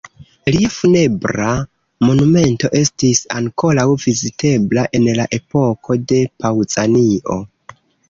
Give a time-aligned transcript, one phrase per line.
[0.53, 1.49] Lia funebra
[2.07, 7.43] monumento estis ankoraŭ vizitebla en la epoko de Paŭzanio.